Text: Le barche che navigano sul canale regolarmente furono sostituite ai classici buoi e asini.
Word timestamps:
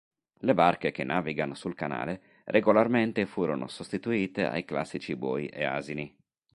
Le 0.39 0.53
barche 0.55 0.89
che 0.89 1.03
navigano 1.03 1.53
sul 1.53 1.75
canale 1.75 2.41
regolarmente 2.45 3.27
furono 3.27 3.67
sostituite 3.67 4.45
ai 4.47 4.65
classici 4.65 5.15
buoi 5.15 5.45
e 5.45 5.63
asini. 5.63 6.17